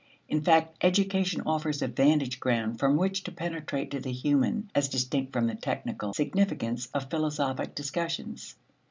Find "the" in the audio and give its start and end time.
3.99-4.11, 5.45-5.53